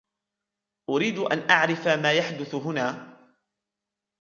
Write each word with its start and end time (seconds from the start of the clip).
أريد 0.89 1.17
أن 1.17 1.49
أعرف 1.49 1.87
ما 1.87 2.11
يحدث 2.11 2.55
هنا. 2.55 3.17